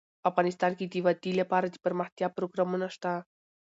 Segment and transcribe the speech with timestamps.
[0.29, 3.11] افغانستان کې د وادي لپاره دپرمختیا پروګرامونه شته.